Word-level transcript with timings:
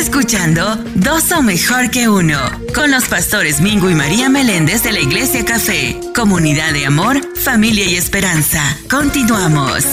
escuchando 0.00 0.76
Dos 0.94 1.30
o 1.30 1.42
Mejor 1.42 1.90
que 1.90 2.08
Uno, 2.08 2.38
con 2.74 2.90
los 2.90 3.04
pastores 3.04 3.60
Mingo 3.60 3.90
y 3.90 3.94
María 3.94 4.30
Meléndez 4.30 4.82
de 4.82 4.92
la 4.92 5.00
Iglesia 5.00 5.44
Café, 5.44 6.00
comunidad 6.16 6.72
de 6.72 6.86
amor, 6.86 7.20
familia 7.36 7.84
y 7.84 7.96
esperanza. 7.96 8.62
Continuamos. 8.90 9.84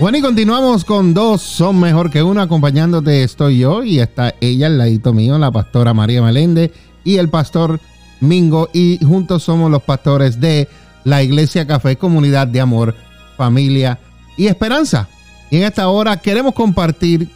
Bueno, 0.00 0.16
y 0.16 0.22
continuamos 0.22 0.86
con 0.86 1.12
Dos 1.12 1.42
son 1.42 1.78
mejor 1.78 2.10
que 2.10 2.22
uno. 2.22 2.40
Acompañándote 2.40 3.22
estoy 3.22 3.58
yo 3.58 3.84
y 3.84 4.00
está 4.00 4.34
ella 4.40 4.68
al 4.68 4.78
ladito 4.78 5.12
mío, 5.12 5.38
la 5.38 5.50
pastora 5.50 5.92
María 5.92 6.22
Meléndez 6.22 6.70
y 7.04 7.18
el 7.18 7.28
pastor 7.28 7.80
Mingo. 8.20 8.70
Y 8.72 8.98
juntos 9.04 9.42
somos 9.42 9.70
los 9.70 9.82
pastores 9.82 10.40
de 10.40 10.68
la 11.04 11.22
Iglesia 11.22 11.66
Café, 11.66 11.96
comunidad 11.96 12.46
de 12.46 12.62
amor, 12.62 12.94
familia 13.36 13.98
y 14.38 14.46
esperanza. 14.46 15.06
Y 15.50 15.58
en 15.58 15.64
esta 15.64 15.88
hora 15.88 16.16
queremos 16.16 16.54
compartir 16.54 17.28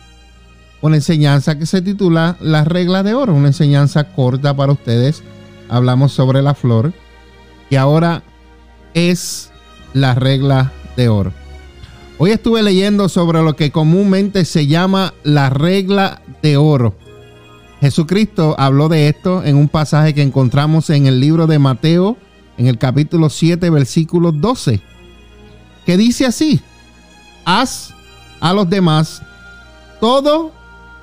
una 0.85 0.97
enseñanza 0.97 1.59
que 1.59 1.65
se 1.65 1.81
titula 1.81 2.37
La 2.41 2.63
regla 2.63 3.03
de 3.03 3.15
oro, 3.15 3.33
una 3.33 3.47
enseñanza 3.47 4.05
corta 4.13 4.55
para 4.55 4.73
ustedes. 4.73 5.23
Hablamos 5.71 6.13
sobre 6.13 6.43
la 6.43 6.53
flor 6.53 6.93
y 7.71 7.77
ahora 7.77 8.23
es 8.93 9.51
la 9.95 10.15
regla 10.15 10.73
de 10.95 11.09
oro. 11.09 11.33
Hoy 12.19 12.33
estuve 12.33 12.63
leyendo 12.63 13.09
sobre 13.09 13.43
lo 13.43 13.57
que 13.57 13.71
comúnmente 13.71 14.45
se 14.45 14.67
llama 14.67 15.15
la 15.23 15.49
regla 15.49 16.21
de 16.43 16.59
oro. 16.59 16.95
Jesucristo 17.81 18.55
habló 18.59 18.91
de 18.91 19.09
esto 19.09 19.43
en 19.43 19.57
un 19.57 19.69
pasaje 19.69 20.13
que 20.13 20.21
encontramos 20.21 20.91
en 20.91 21.07
el 21.07 21.19
libro 21.19 21.47
de 21.47 21.59
Mateo, 21.59 22.19
en 22.59 22.67
el 22.67 22.77
capítulo 22.77 23.31
7, 23.31 23.71
versículo 23.71 24.33
12, 24.33 24.83
que 25.87 25.97
dice 25.97 26.27
así, 26.27 26.61
haz 27.47 27.95
a 28.39 28.53
los 28.53 28.69
demás 28.69 29.23
todo 29.99 30.53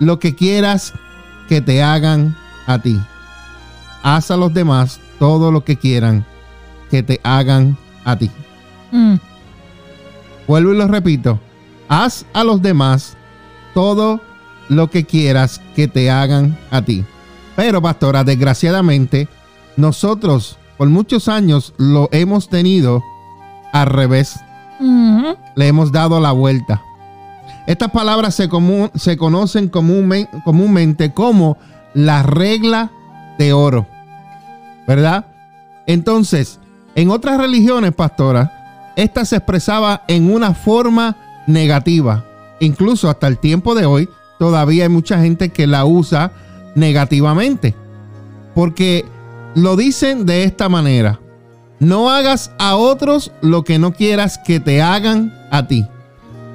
lo 0.01 0.17
que 0.17 0.33
quieras 0.33 0.93
que 1.47 1.61
te 1.61 1.83
hagan 1.83 2.35
a 2.65 2.79
ti. 2.79 2.99
Haz 4.01 4.31
a 4.31 4.35
los 4.35 4.51
demás 4.51 4.99
todo 5.19 5.51
lo 5.51 5.63
que 5.63 5.77
quieran 5.77 6.25
que 6.89 7.03
te 7.03 7.21
hagan 7.23 7.77
a 8.03 8.15
ti. 8.15 8.31
Mm. 8.91 9.15
Vuelvo 10.47 10.73
y 10.73 10.77
lo 10.77 10.87
repito. 10.87 11.39
Haz 11.87 12.25
a 12.33 12.43
los 12.43 12.63
demás 12.63 13.15
todo 13.75 14.19
lo 14.69 14.89
que 14.89 15.05
quieras 15.05 15.61
que 15.75 15.87
te 15.87 16.09
hagan 16.09 16.57
a 16.71 16.81
ti. 16.81 17.05
Pero, 17.55 17.79
pastora, 17.79 18.23
desgraciadamente, 18.23 19.27
nosotros 19.77 20.57
por 20.77 20.89
muchos 20.89 21.27
años 21.27 21.75
lo 21.77 22.09
hemos 22.11 22.49
tenido 22.49 23.03
al 23.71 23.85
revés. 23.85 24.39
Le 25.55 25.67
hemos 25.67 25.91
dado 25.91 26.19
la 26.19 26.31
vuelta. 26.31 26.81
Estas 27.67 27.91
palabras 27.91 28.35
se, 28.35 28.49
se 28.95 29.17
conocen 29.17 29.69
comúnmente 29.69 31.13
como 31.13 31.57
la 31.93 32.23
regla 32.23 32.91
de 33.37 33.53
oro. 33.53 33.87
¿Verdad? 34.87 35.25
Entonces, 35.85 36.59
en 36.95 37.11
otras 37.11 37.37
religiones, 37.37 37.93
pastora, 37.93 38.91
esta 38.95 39.25
se 39.25 39.37
expresaba 39.37 40.03
en 40.07 40.33
una 40.33 40.53
forma 40.53 41.15
negativa. 41.47 42.25
Incluso 42.59 43.09
hasta 43.09 43.27
el 43.27 43.37
tiempo 43.37 43.75
de 43.75 43.85
hoy, 43.85 44.09
todavía 44.39 44.83
hay 44.83 44.89
mucha 44.89 45.21
gente 45.21 45.49
que 45.49 45.67
la 45.67 45.85
usa 45.85 46.31
negativamente. 46.75 47.75
Porque 48.55 49.05
lo 49.55 49.75
dicen 49.75 50.25
de 50.25 50.43
esta 50.43 50.67
manera. 50.67 51.19
No 51.79 52.11
hagas 52.11 52.51
a 52.59 52.75
otros 52.75 53.31
lo 53.41 53.63
que 53.63 53.79
no 53.79 53.93
quieras 53.93 54.39
que 54.45 54.59
te 54.59 54.81
hagan 54.81 55.33
a 55.51 55.67
ti 55.67 55.87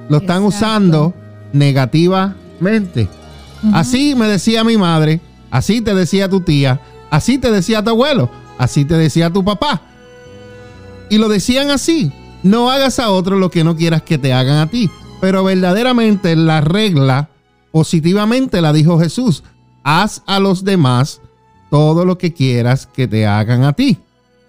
lo 0.08 0.18
están 0.18 0.42
usando 0.44 1.14
negativamente. 1.52 3.08
Así 3.72 4.14
me 4.14 4.28
decía 4.28 4.64
mi 4.64 4.76
madre, 4.76 5.20
así 5.50 5.80
te 5.80 5.94
decía 5.94 6.28
tu 6.28 6.40
tía, 6.40 6.80
así 7.10 7.38
te 7.38 7.50
decía 7.50 7.82
tu 7.82 7.90
abuelo, 7.90 8.30
así 8.58 8.84
te 8.84 8.94
decía 8.94 9.32
tu 9.32 9.44
papá. 9.44 9.82
Y 11.10 11.18
lo 11.18 11.28
decían 11.28 11.70
así, 11.70 12.12
no 12.42 12.70
hagas 12.70 12.98
a 12.98 13.10
otro 13.10 13.36
lo 13.36 13.50
que 13.50 13.64
no 13.64 13.76
quieras 13.76 14.02
que 14.02 14.18
te 14.18 14.32
hagan 14.32 14.58
a 14.58 14.66
ti. 14.68 14.90
Pero 15.20 15.44
verdaderamente 15.44 16.36
la 16.36 16.60
regla 16.60 17.28
positivamente 17.72 18.60
la 18.60 18.72
dijo 18.72 18.98
Jesús, 18.98 19.42
haz 19.82 20.22
a 20.26 20.38
los 20.38 20.64
demás 20.64 21.20
todo 21.70 22.04
lo 22.04 22.18
que 22.18 22.32
quieras 22.32 22.86
que 22.86 23.08
te 23.08 23.26
hagan 23.26 23.64
a 23.64 23.72
ti. 23.72 23.98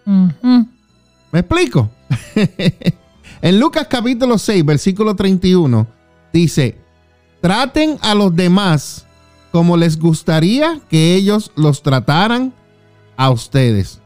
¿Me 0.06 1.40
explico? 1.40 1.90
En 3.42 3.60
Lucas 3.60 3.88
capítulo 3.90 4.38
6, 4.38 4.66
versículo 4.66 5.16
31, 5.16 5.88
dice, 6.34 6.78
traten 7.42 7.98
a 8.02 8.16
los 8.16 8.36
demás 8.36 9.06
como 9.52 9.78
les 9.78 10.00
gustaría 10.00 10.80
que 10.90 11.16
ellos 11.16 11.52
los 11.56 11.84
trataran 11.84 12.54
a 13.16 13.30
ustedes. 13.30 14.02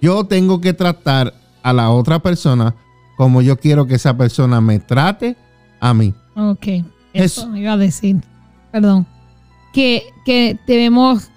Yo 0.00 0.24
tengo 0.24 0.60
que 0.60 0.72
tratar 0.72 1.34
a 1.62 1.72
la 1.72 1.90
otra 1.90 2.20
persona 2.20 2.74
como 3.16 3.42
yo 3.42 3.58
quiero 3.58 3.86
que 3.86 3.96
esa 3.96 4.16
persona 4.16 4.60
me 4.60 4.78
trate 4.78 5.36
a 5.78 5.94
mí. 5.94 6.14
Ok, 6.34 6.66
eso 7.12 7.46
me 7.48 7.60
iba 7.60 7.72
a 7.72 7.76
decir. 7.76 8.16
Perdón. 8.72 9.06
Que, 9.72 10.04
que 10.24 10.58
debemos... 10.66 11.30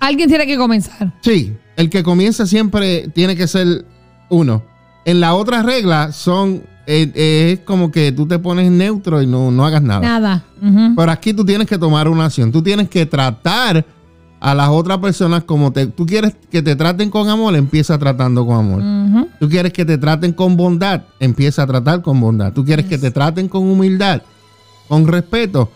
Alguien 0.00 0.28
tiene 0.28 0.46
que 0.46 0.56
comenzar. 0.56 1.12
Sí, 1.22 1.56
el 1.76 1.90
que 1.90 2.02
comienza 2.02 2.46
siempre 2.46 3.08
tiene 3.08 3.34
que 3.34 3.48
ser 3.48 3.84
uno. 4.28 4.62
En 5.08 5.20
la 5.20 5.34
otra 5.34 5.62
regla 5.62 6.12
son 6.12 6.64
eh, 6.86 7.10
eh, 7.14 7.52
es 7.54 7.60
como 7.60 7.90
que 7.90 8.12
tú 8.12 8.26
te 8.26 8.38
pones 8.38 8.70
neutro 8.70 9.22
y 9.22 9.26
no, 9.26 9.50
no 9.50 9.64
hagas 9.64 9.80
nada. 9.80 10.02
Nada. 10.02 10.44
Pero 10.94 11.10
aquí 11.10 11.32
tú 11.32 11.46
tienes 11.46 11.66
que 11.66 11.78
tomar 11.78 12.08
una 12.08 12.26
acción. 12.26 12.52
Tú 12.52 12.62
tienes 12.62 12.90
que 12.90 13.06
tratar 13.06 13.86
a 14.38 14.54
las 14.54 14.68
otras 14.68 14.98
personas 14.98 15.44
como 15.44 15.72
te, 15.72 15.86
tú 15.86 16.04
quieres 16.04 16.36
que 16.50 16.60
te 16.60 16.76
traten 16.76 17.08
con 17.08 17.26
amor, 17.30 17.56
empieza 17.56 17.96
tratando 17.96 18.44
con 18.44 18.56
amor. 18.58 19.28
Tú 19.40 19.48
quieres 19.48 19.72
que 19.72 19.86
te 19.86 19.96
traten 19.96 20.34
con 20.34 20.58
bondad, 20.58 21.04
empieza 21.20 21.62
a 21.62 21.66
tratar 21.66 22.02
con 22.02 22.20
bondad. 22.20 22.52
Tú 22.52 22.62
quieres 22.62 22.84
que 22.84 22.98
te 22.98 23.10
traten 23.10 23.48
con 23.48 23.62
humildad, 23.62 24.20
con 24.88 25.06
respeto, 25.06 25.72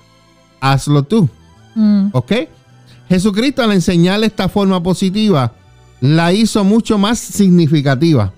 hazlo 0.61 1.05
tú. 1.05 1.27
Mm. 1.75 2.09
¿Ok? 2.13 2.33
Jesucristo 3.09 3.63
al 3.63 3.73
enseñarle 3.73 4.27
esta 4.27 4.51
forma 4.51 4.83
positiva, 4.83 5.55
la 6.03 6.35
hizo 6.35 6.65
mucho 6.65 6.99
más 6.99 7.19
significativa 7.19 8.31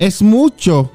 es 0.00 0.22
mucho 0.22 0.90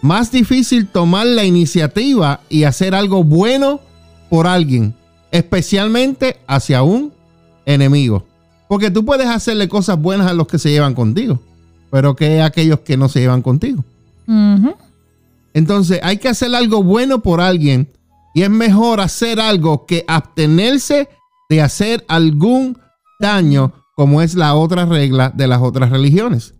más 0.00 0.32
difícil 0.32 0.88
tomar 0.88 1.26
la 1.26 1.44
iniciativa 1.44 2.40
y 2.48 2.64
hacer 2.64 2.94
algo 2.94 3.22
bueno 3.22 3.80
por 4.30 4.46
alguien, 4.46 4.94
especialmente 5.30 6.38
hacia 6.48 6.82
un 6.82 7.12
enemigo. 7.66 8.26
Porque 8.66 8.90
tú 8.90 9.04
puedes 9.04 9.28
hacerle 9.28 9.68
cosas 9.68 10.00
buenas 10.00 10.26
a 10.26 10.32
los 10.32 10.48
que 10.48 10.58
se 10.58 10.70
llevan 10.70 10.94
contigo, 10.94 11.40
pero 11.90 12.16
que 12.16 12.40
a 12.40 12.46
aquellos 12.46 12.80
que 12.80 12.96
no 12.96 13.08
se 13.08 13.20
llevan 13.20 13.42
contigo. 13.42 13.84
Entonces 15.52 16.00
hay 16.02 16.16
que 16.16 16.28
hacer 16.28 16.54
algo 16.54 16.82
bueno 16.82 17.20
por 17.20 17.40
alguien 17.40 17.88
y 18.34 18.42
es 18.42 18.50
mejor 18.50 19.00
hacer 19.00 19.38
algo 19.38 19.86
que 19.86 20.04
abstenerse 20.08 21.08
de 21.50 21.62
hacer 21.62 22.04
algún 22.08 22.78
daño, 23.20 23.72
como 23.94 24.22
es 24.22 24.34
la 24.34 24.54
otra 24.54 24.86
regla 24.86 25.30
de 25.34 25.46
las 25.46 25.60
otras 25.60 25.90
religiones. 25.90 26.55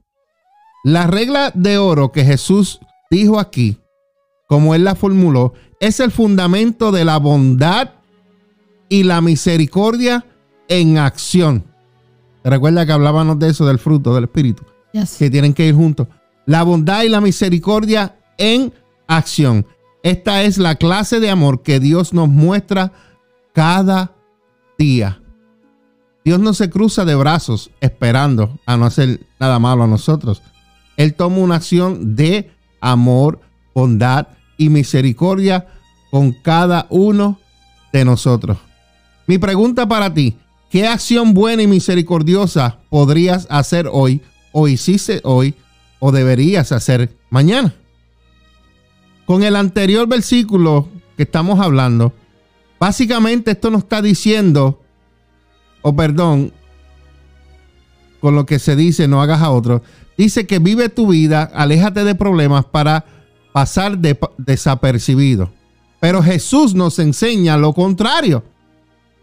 La 0.87 1.09
regla 1.09 1.51
de 1.53 1.79
oro 1.79 2.13
que 2.13 2.25
Jesús 2.25 2.79
dijo 3.11 3.41
aquí, 3.41 3.77
como 4.47 4.73
él 4.73 4.85
la 4.85 4.95
formuló, 4.95 5.53
es 5.81 5.99
el 5.99 6.13
fundamento 6.13 6.93
de 6.93 7.05
la 7.05 7.17
bondad 7.17 7.95
y 8.89 9.03
la 9.03 9.21
misericordia 9.21 10.25
en 10.69 10.99
acción. 10.99 11.65
Recuerda 12.45 12.87
que 12.87 12.93
hablábamos 12.93 13.37
de 13.41 13.49
eso, 13.49 13.67
del 13.67 13.81
fruto 13.81 14.15
del 14.15 14.25
Espíritu, 14.25 14.63
que 15.19 15.29
tienen 15.29 15.55
que 15.55 15.67
ir 15.67 15.75
juntos. 15.75 16.07
La 16.47 16.63
bondad 16.63 17.03
y 17.03 17.09
la 17.09 17.21
misericordia 17.21 18.21
en 18.39 18.73
acción. 19.09 19.67
Esta 20.05 20.45
es 20.45 20.57
la 20.57 20.77
clase 20.77 21.19
de 21.19 21.31
amor 21.31 21.65
que 21.65 21.81
Dios 21.81 22.13
nos 22.13 22.29
muestra 22.29 22.93
cada 23.53 24.15
día. 24.79 25.21
Dios 26.25 26.39
no 26.39 26.55
se 26.55 26.71
cruza 26.71 27.05
de 27.05 27.17
brazos 27.17 27.73
esperando 27.81 28.61
a 28.67 28.77
no 28.77 28.85
hacer 28.85 29.27
nada 29.41 29.59
malo 29.59 29.83
a 29.83 29.89
nosotros. 29.89 30.43
Él 30.97 31.15
toma 31.15 31.39
una 31.39 31.57
acción 31.57 32.17
de 32.17 32.51
amor, 32.81 33.41
bondad 33.75 34.29
y 34.57 34.69
misericordia 34.69 35.67
con 36.11 36.33
cada 36.33 36.87
uno 36.89 37.39
de 37.93 38.05
nosotros. 38.05 38.59
Mi 39.27 39.39
pregunta 39.39 39.87
para 39.87 40.13
ti, 40.13 40.37
¿qué 40.71 40.87
acción 40.87 41.35
buena 41.35 41.63
y 41.63 41.67
misericordiosa 41.67 42.79
podrías 42.89 43.47
hacer 43.51 43.89
hoy 43.93 44.23
o 44.53 44.69
hiciste 44.69 45.21
hoy 45.25 45.55
o 45.99 46.13
deberías 46.13 46.73
hacer 46.73 47.17
mañana? 47.31 47.75
Con 49.27 49.43
el 49.43 49.57
anterior 49.57 50.07
versículo 50.07 50.89
que 51.17 51.25
estamos 51.25 51.59
hablando, 51.61 52.13
básicamente 52.79 53.51
esto 53.51 53.71
nos 53.71 53.83
está 53.83 54.01
diciendo, 54.01 54.81
o 55.83 55.97
perdón, 55.97 56.53
con 58.21 58.35
lo 58.35 58.47
que 58.47 58.59
se 58.59 58.77
dice 58.77 59.09
no 59.09 59.21
hagas 59.21 59.43
a 59.43 59.51
otro, 59.51 59.83
Dice 60.17 60.47
que 60.47 60.59
vive 60.59 60.89
tu 60.89 61.09
vida, 61.09 61.51
aléjate 61.55 62.05
de 62.05 62.15
problemas 62.15 62.65
para 62.65 63.05
pasar 63.53 63.99
desapercibido. 64.39 65.51
Pero 66.01 66.23
Jesús 66.23 66.75
nos 66.75 66.99
enseña 66.99 67.57
lo 67.57 67.73
contrario. 67.73 68.45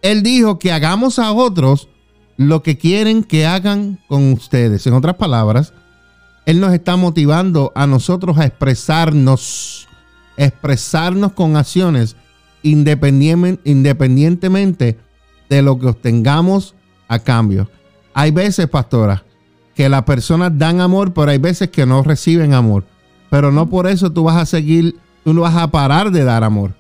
Él 0.01 0.24
dijo 0.24 0.60
que 0.60 0.72
hagamos 0.72 1.19
a 1.19 1.31
otros 1.31 1.88
lo 2.36 2.63
que 2.63 2.78
quieren 2.78 3.24
que 3.24 3.45
hagan 3.45 4.00
con 4.07 4.34
ustedes. 4.34 4.86
En 4.88 4.94
otras 4.94 5.16
palabras, 5.16 5.74
Él 6.45 6.60
nos 6.60 6.74
está 6.74 6.98
motivando 6.98 7.72
a 7.75 7.88
nosotros 7.88 8.38
a 8.38 8.45
expresarnos, 8.45 9.88
expresarnos 10.36 11.34
con 11.34 11.56
acciones 11.56 12.16
independientemente 12.63 14.98
de 15.50 15.62
lo 15.62 15.80
que 15.80 15.88
obtengamos 15.88 16.75
a 17.07 17.19
cambio. 17.19 17.69
Hay 18.13 18.31
veces, 18.31 18.68
pastora, 18.68 19.24
que 19.75 19.90
las 19.90 20.04
personas 20.04 20.58
dan 20.58 20.81
amor, 20.81 21.14
pero 21.14 21.31
hay 21.31 21.38
veces 21.38 21.70
que 21.70 21.86
no 21.86 22.04
reciben 22.04 22.54
amor. 22.54 22.86
Pero 23.30 23.52
no 23.52 23.70
por 23.70 23.88
eso 23.88 24.12
tú 24.12 24.24
vas 24.24 24.38
a 24.38 24.46
seguir, 24.46 24.96
tú 25.24 25.34
no 25.34 25.42
vas 25.42 25.56
a 25.56 25.72
parar 25.72 26.12
de 26.12 26.24
dar 26.24 26.44
amor. 26.44 26.75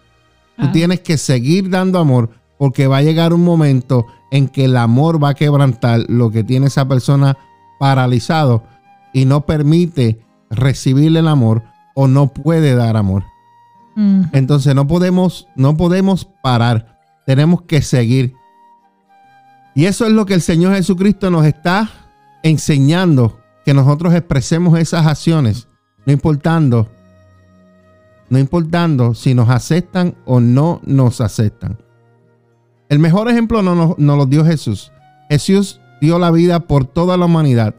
Tú 0.57 0.71
tienes 0.71 0.99
que 0.99 1.17
seguir 1.17 1.69
dando 1.69 1.97
amor 1.97 2.29
porque 2.59 2.85
va 2.85 2.97
a 2.97 3.01
llegar 3.01 3.33
un 3.33 3.43
momento 3.43 4.05
en 4.31 4.47
que 4.47 4.65
el 4.65 4.77
amor 4.77 5.21
va 5.23 5.29
a 5.29 5.33
quebrantar 5.33 6.05
lo 6.07 6.29
que 6.29 6.43
tiene 6.43 6.67
esa 6.67 6.87
persona 6.87 7.37
paralizado 7.79 8.63
y 9.13 9.25
no 9.25 9.45
permite 9.45 10.19
recibir 10.51 11.15
el 11.17 11.27
amor 11.27 11.63
o 11.95 12.07
no 12.07 12.27
puede 12.33 12.75
dar 12.75 12.97
amor. 12.97 13.23
Mm. 13.95 14.25
Entonces 14.31 14.75
no 14.75 14.87
podemos, 14.87 15.47
no 15.55 15.75
podemos 15.75 16.25
parar. 16.41 16.99
Tenemos 17.25 17.63
que 17.63 17.81
seguir. 17.81 18.33
Y 19.75 19.85
eso 19.85 20.05
es 20.05 20.11
lo 20.11 20.25
que 20.25 20.35
el 20.35 20.41
Señor 20.41 20.75
Jesucristo 20.75 21.31
nos 21.31 21.45
está 21.45 21.89
enseñando, 22.43 23.39
que 23.65 23.73
nosotros 23.73 24.13
expresemos 24.13 24.77
esas 24.77 25.07
acciones, 25.07 25.67
no 26.05 26.13
importando, 26.13 26.89
no 28.29 28.37
importando 28.37 29.13
si 29.13 29.33
nos 29.33 29.49
aceptan 29.49 30.15
o 30.25 30.39
no 30.39 30.81
nos 30.83 31.21
aceptan. 31.21 31.77
El 32.89 32.99
mejor 32.99 33.29
ejemplo 33.29 33.61
nos, 33.61 33.97
nos 33.97 34.17
lo 34.17 34.25
dio 34.25 34.45
Jesús. 34.45 34.91
Jesús 35.29 35.79
dio 36.01 36.19
la 36.19 36.31
vida 36.31 36.61
por 36.61 36.85
toda 36.85 37.17
la 37.17 37.25
humanidad. 37.25 37.75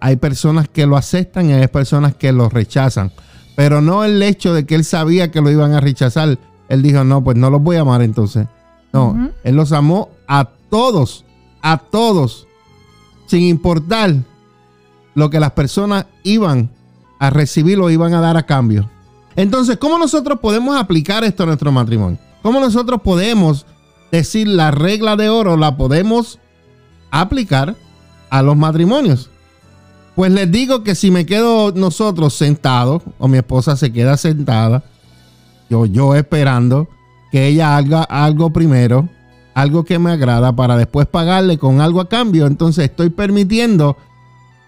Hay 0.00 0.16
personas 0.16 0.68
que 0.68 0.86
lo 0.86 0.96
aceptan 0.96 1.50
y 1.50 1.52
hay 1.52 1.66
personas 1.66 2.14
que 2.14 2.32
lo 2.32 2.48
rechazan. 2.48 3.10
Pero 3.56 3.80
no 3.80 4.04
el 4.04 4.22
hecho 4.22 4.54
de 4.54 4.66
que 4.66 4.74
él 4.74 4.84
sabía 4.84 5.30
que 5.30 5.40
lo 5.40 5.50
iban 5.50 5.72
a 5.72 5.80
rechazar. 5.80 6.38
Él 6.68 6.82
dijo, 6.82 7.04
no, 7.04 7.24
pues 7.24 7.36
no 7.36 7.50
los 7.50 7.62
voy 7.62 7.76
a 7.76 7.80
amar 7.80 8.02
entonces. 8.02 8.46
No, 8.92 9.30
él 9.42 9.56
los 9.56 9.72
amó 9.72 10.10
a 10.26 10.48
todos, 10.70 11.24
a 11.60 11.78
todos, 11.78 12.45
sin 13.26 13.42
importar 13.42 14.14
lo 15.14 15.30
que 15.30 15.40
las 15.40 15.52
personas 15.52 16.06
iban 16.22 16.70
a 17.18 17.30
recibir 17.30 17.78
o 17.80 17.90
iban 17.90 18.14
a 18.14 18.20
dar 18.20 18.36
a 18.36 18.44
cambio. 18.44 18.88
Entonces, 19.34 19.76
¿cómo 19.78 19.98
nosotros 19.98 20.38
podemos 20.40 20.76
aplicar 20.76 21.24
esto 21.24 21.42
a 21.42 21.46
nuestro 21.46 21.72
matrimonio? 21.72 22.18
¿Cómo 22.42 22.60
nosotros 22.60 23.00
podemos 23.02 23.66
decir 24.10 24.48
la 24.48 24.70
regla 24.70 25.16
de 25.16 25.28
oro 25.28 25.56
la 25.56 25.76
podemos 25.76 26.38
aplicar 27.10 27.76
a 28.30 28.42
los 28.42 28.56
matrimonios? 28.56 29.30
Pues 30.14 30.32
les 30.32 30.50
digo 30.50 30.82
que 30.82 30.94
si 30.94 31.10
me 31.10 31.26
quedo 31.26 31.72
nosotros 31.72 32.34
sentados 32.34 33.02
o 33.18 33.28
mi 33.28 33.36
esposa 33.36 33.76
se 33.76 33.92
queda 33.92 34.16
sentada, 34.16 34.84
yo, 35.68 35.84
yo 35.84 36.14
esperando 36.14 36.88
que 37.30 37.48
ella 37.48 37.76
haga 37.76 38.02
algo 38.02 38.50
primero, 38.50 39.08
algo 39.56 39.86
que 39.86 39.98
me 39.98 40.10
agrada 40.10 40.54
para 40.54 40.76
después 40.76 41.06
pagarle 41.06 41.56
con 41.56 41.80
algo 41.80 42.02
a 42.02 42.10
cambio, 42.10 42.46
entonces 42.46 42.84
estoy 42.84 43.08
permitiendo 43.08 43.96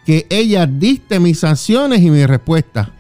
que 0.06 0.26
ella 0.30 0.64
dicte 0.64 1.20
mis 1.20 1.40
sanciones 1.40 2.00
y 2.00 2.10
mi 2.10 2.24
respuesta. 2.24 2.94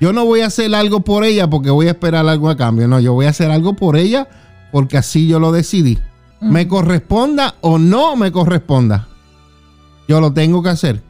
Yo 0.00 0.14
no 0.14 0.24
voy 0.24 0.40
a 0.40 0.46
hacer 0.46 0.74
algo 0.74 1.02
por 1.02 1.24
ella 1.24 1.50
porque 1.50 1.68
voy 1.68 1.88
a 1.88 1.90
esperar 1.90 2.26
algo 2.26 2.48
a 2.48 2.56
cambio, 2.56 2.88
no, 2.88 3.00
yo 3.00 3.12
voy 3.12 3.26
a 3.26 3.30
hacer 3.30 3.50
algo 3.50 3.74
por 3.74 3.98
ella 3.98 4.28
porque 4.72 4.96
así 4.96 5.28
yo 5.28 5.38
lo 5.38 5.52
decidí. 5.52 5.98
Me 6.40 6.66
corresponda 6.66 7.56
o 7.60 7.76
no 7.76 8.16
me 8.16 8.32
corresponda. 8.32 9.06
Yo 10.08 10.22
lo 10.22 10.32
tengo 10.32 10.62
que 10.62 10.70
hacer 10.70 11.02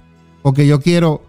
porque 0.42 0.66
yo 0.66 0.80
quiero 0.80 1.22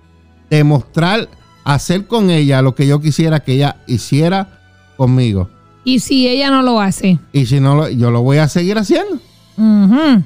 demostrar, 0.50 1.30
hacer 1.66 2.08
con 2.08 2.32
ella 2.32 2.64
lo 2.64 2.74
que 2.74 2.88
yo 2.88 3.00
quisiera 3.00 3.42
que 3.42 3.54
ella 3.54 3.84
hiciera 3.86 4.60
conmigo. 4.98 5.52
¿Y 5.84 6.00
si 6.00 6.28
ella 6.28 6.50
no 6.50 6.62
lo 6.62 6.80
hace? 6.80 7.20
Y 7.34 7.46
si 7.46 7.60
no, 7.60 7.90
yo 7.90 8.12
lo 8.12 8.22
voy 8.22 8.38
a 8.38 8.48
seguir 8.48 8.78
haciendo. 8.78 9.20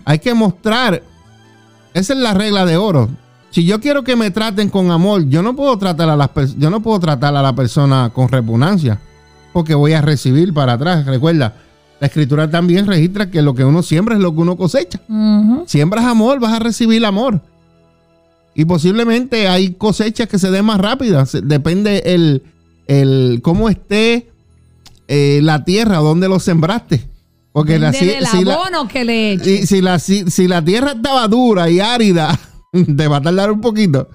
Hay 0.05 0.19
que 0.19 0.33
mostrar, 0.33 1.03
esa 1.93 2.13
es 2.13 2.19
la 2.19 2.33
regla 2.33 2.65
de 2.65 2.77
oro. 2.77 3.09
Si 3.51 3.65
yo 3.65 3.79
quiero 3.79 4.03
que 4.03 4.15
me 4.15 4.31
traten 4.31 4.69
con 4.69 4.91
amor, 4.91 5.27
yo 5.27 5.41
no 5.41 5.55
puedo 5.55 5.77
tratar 5.77 6.09
a 6.09 6.15
las 6.15 6.29
yo 6.57 6.69
no 6.69 6.81
puedo 6.81 6.99
tratar 6.99 7.35
a 7.35 7.41
la 7.41 7.55
persona 7.55 8.11
con 8.13 8.27
repugnancia, 8.27 8.99
porque 9.53 9.75
voy 9.75 9.93
a 9.93 10.01
recibir 10.01 10.53
para 10.53 10.73
atrás. 10.73 11.05
Recuerda, 11.05 11.53
la 11.99 12.07
escritura 12.07 12.49
también 12.49 12.85
registra 12.85 13.29
que 13.31 13.41
lo 13.41 13.55
que 13.55 13.63
uno 13.63 13.81
siembra 13.81 14.15
es 14.15 14.21
lo 14.21 14.33
que 14.33 14.41
uno 14.41 14.57
cosecha. 14.57 14.99
Siembras 15.65 16.05
amor, 16.05 16.39
vas 16.39 16.53
a 16.53 16.59
recibir 16.59 17.05
amor. 17.05 17.41
Y 18.53 18.65
posiblemente 18.65 19.47
hay 19.47 19.73
cosechas 19.73 20.27
que 20.27 20.39
se 20.39 20.51
den 20.51 20.65
más 20.65 20.79
rápidas. 20.79 21.37
Depende 21.43 22.03
el, 22.05 22.43
el 22.87 23.39
cómo 23.41 23.69
esté 23.69 24.29
eh, 25.07 25.39
la 25.43 25.63
tierra, 25.63 25.97
donde 25.97 26.27
lo 26.27 26.39
sembraste. 26.39 27.09
Porque 27.51 27.79
la, 27.79 27.93
si, 27.93 28.11
abono 28.13 28.87
que 28.87 29.05
le 29.05 29.65
Si, 29.65 29.81
la, 29.81 29.97
si, 29.99 30.47
la 30.47 30.61
tierra 30.61 30.91
estaba 30.91 31.25
dura 31.27 31.69
y 31.69 31.79
árida, 31.79 32.37
te 32.97 33.07
va 33.07 33.17
a 33.17 33.21
tardar 33.21 33.51
un 33.51 33.61
poquito. 33.61 34.09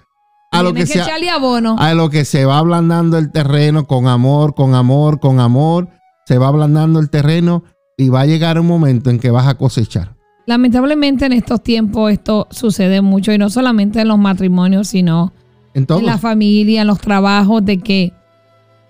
A 0.52 0.62
lo 0.62 0.74
que, 0.74 0.84
se, 0.84 1.00
abono. 1.00 1.76
a 1.78 1.94
lo 1.94 2.10
que 2.10 2.24
se 2.24 2.44
va 2.44 2.58
ablandando 2.58 3.16
el 3.18 3.30
terreno 3.30 3.86
con 3.86 4.08
amor, 4.08 4.54
con 4.54 4.74
amor, 4.74 5.20
con 5.20 5.40
amor. 5.40 5.88
Se 6.26 6.38
va 6.38 6.48
ablandando 6.48 6.98
el 6.98 7.08
terreno 7.08 7.64
y 7.96 8.08
va 8.08 8.22
a 8.22 8.26
llegar 8.26 8.58
un 8.58 8.66
momento 8.66 9.10
en 9.10 9.18
que 9.18 9.30
vas 9.30 9.46
a 9.46 9.54
cosechar. 9.54 10.16
Lamentablemente 10.46 11.26
en 11.26 11.32
estos 11.32 11.62
tiempos 11.62 12.10
esto 12.10 12.48
sucede 12.50 13.00
mucho 13.00 13.32
y 13.32 13.38
no 13.38 13.48
solamente 13.48 14.00
en 14.00 14.08
los 14.08 14.18
matrimonios, 14.18 14.88
sino 14.88 15.32
en, 15.74 15.86
la 16.04 16.18
familia, 16.18 16.80
en 16.80 16.88
los 16.88 16.98
trabajos, 16.98 17.64
de 17.64 17.78
que 17.78 18.12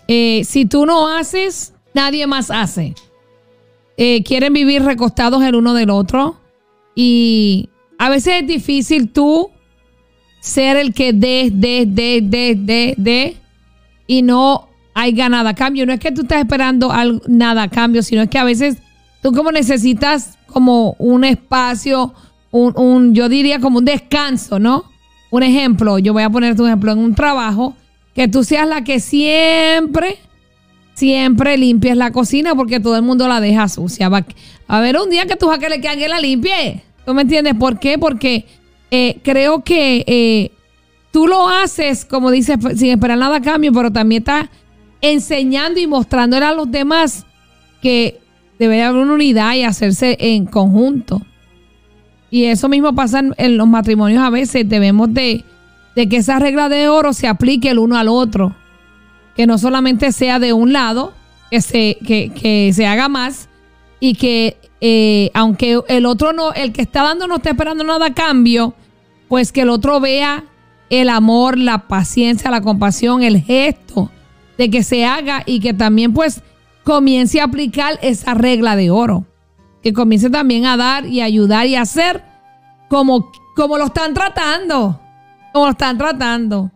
eh, 0.08 0.42
si 0.44 0.64
tú 0.64 0.86
no 0.86 1.08
haces, 1.08 1.74
nadie 1.94 2.26
más 2.26 2.50
hace. 2.50 2.94
Eh, 3.96 4.22
quieren 4.22 4.52
vivir 4.52 4.82
recostados 4.82 5.42
el 5.42 5.54
uno 5.54 5.74
del 5.74 5.90
otro 5.90 6.40
y 6.94 7.68
a 7.98 8.08
veces 8.08 8.40
es 8.40 8.46
difícil 8.46 9.10
tú 9.10 9.50
ser 10.40 10.76
el 10.76 10.94
que 10.94 11.12
dé, 11.12 11.50
dé, 11.52 11.84
dé, 11.86 12.20
dé, 12.22 12.54
dé, 12.56 12.94
dé 12.96 13.36
y 14.06 14.22
no 14.22 14.68
hay 14.94 15.12
nada 15.12 15.50
a 15.50 15.54
cambio. 15.54 15.86
No 15.86 15.92
es 15.92 16.00
que 16.00 16.12
tú 16.12 16.22
estés 16.22 16.38
esperando 16.38 16.92
nada 17.28 17.64
a 17.64 17.68
cambio, 17.68 18.02
sino 18.02 18.22
es 18.22 18.30
que 18.30 18.38
a 18.38 18.44
veces 18.44 18.78
tú 19.22 19.32
como 19.32 19.52
necesitas 19.52 20.38
como 20.46 20.96
un 20.98 21.24
espacio, 21.24 22.12
un, 22.50 23.14
yo 23.14 23.28
diría 23.28 23.60
como 23.60 23.78
un 23.78 23.84
descanso, 23.84 24.58
¿no? 24.58 24.84
Un 25.30 25.42
ejemplo, 25.42 25.98
yo 25.98 26.12
voy 26.12 26.24
a 26.24 26.30
poner 26.30 26.56
tu 26.56 26.66
ejemplo 26.66 26.90
en 26.92 26.98
un 26.98 27.14
trabajo, 27.14 27.76
que 28.14 28.26
tú 28.26 28.42
seas 28.42 28.66
la 28.66 28.82
que 28.82 28.98
siempre, 28.98 30.18
siempre 30.94 31.56
limpies 31.56 31.96
la 31.96 32.10
cocina 32.10 32.54
porque 32.54 32.80
todo 32.80 32.96
el 32.96 33.02
mundo 33.02 33.28
la 33.28 33.40
deja 33.40 33.68
sucia. 33.68 34.08
Va 34.08 34.24
a 34.68 34.80
ver 34.80 34.96
un 34.98 35.10
día 35.10 35.26
que 35.26 35.36
tú 35.36 35.48
que 35.58 35.68
le 35.68 35.80
que 35.80 36.08
la 36.08 36.20
limpie. 36.20 36.82
¿Tú 37.04 37.14
me 37.14 37.22
entiendes? 37.22 37.54
¿Por 37.54 37.78
qué? 37.78 37.98
Porque 37.98 38.46
eh, 38.90 39.18
creo 39.22 39.62
que 39.64 40.04
eh, 40.06 40.50
tú 41.10 41.26
lo 41.26 41.48
haces, 41.48 42.04
como 42.04 42.30
dices, 42.30 42.56
sin 42.76 42.90
esperar 42.90 43.18
nada 43.18 43.36
a 43.36 43.42
cambio, 43.42 43.72
pero 43.72 43.90
también 43.90 44.22
estás 44.22 44.48
enseñando 45.00 45.80
y 45.80 45.86
mostrándole 45.86 46.44
a 46.44 46.52
los 46.52 46.70
demás 46.70 47.24
que 47.80 48.20
debe 48.58 48.82
haber 48.82 49.02
una 49.02 49.14
unidad 49.14 49.54
y 49.54 49.62
hacerse 49.62 50.16
en 50.20 50.44
conjunto. 50.44 51.22
Y 52.30 52.44
eso 52.44 52.68
mismo 52.68 52.94
pasa 52.94 53.22
en, 53.36 53.56
los 53.56 53.66
matrimonios 53.66 54.22
a 54.22 54.30
veces. 54.30 54.68
Debemos 54.68 55.12
de, 55.12 55.44
que 55.94 56.16
esa 56.16 56.38
regla 56.38 56.68
de 56.68 56.88
oro 56.88 57.12
se 57.12 57.26
aplique 57.26 57.70
el 57.70 57.78
uno 57.78 57.96
al 57.96 58.08
otro. 58.08 58.54
Que 59.40 59.46
no 59.46 59.56
solamente 59.56 60.12
sea 60.12 60.38
de 60.38 60.52
un 60.52 60.74
lado, 60.74 61.14
que 61.50 61.62
se, 61.62 61.96
que, 62.04 62.72
se 62.74 62.86
haga 62.86 63.08
más 63.08 63.48
y 63.98 64.12
que 64.12 64.58
eh, 64.82 65.30
aunque 65.32 65.80
el 65.88 66.04
otro 66.04 66.34
no, 66.34 66.52
el 66.52 66.74
que 66.74 66.82
está 66.82 67.04
dando 67.04 67.26
no 67.26 67.36
esté 67.36 67.48
esperando 67.48 67.82
nada 67.82 68.04
a 68.04 68.12
cambio, 68.12 68.74
pues 69.28 69.50
que 69.50 69.62
el 69.62 69.70
otro 69.70 69.98
vea 69.98 70.44
el 70.90 71.08
amor, 71.08 71.56
la 71.56 71.88
paciencia, 71.88 72.50
la 72.50 72.60
compasión, 72.60 73.22
el 73.22 73.40
gesto 73.40 74.10
de 74.58 74.68
que 74.68 74.82
se 74.82 75.06
haga 75.06 75.42
y 75.46 75.60
que 75.60 75.72
también 75.72 76.12
pues 76.12 76.42
comience 76.84 77.40
a 77.40 77.44
aplicar 77.44 77.98
esa 78.02 78.34
regla 78.34 78.76
de 78.76 78.90
oro. 78.90 79.24
Que 79.82 79.94
comience 79.94 80.28
también 80.28 80.66
a 80.66 80.76
dar 80.76 81.06
y 81.06 81.22
ayudar 81.22 81.66
y 81.66 81.76
hacer 81.76 82.22
como, 82.90 83.32
como 83.56 83.78
lo 83.78 83.86
están 83.86 84.12
tratando. 84.12 85.00
Como 85.54 85.64
lo 85.64 85.70
están 85.70 85.96
tratando. 85.96 86.70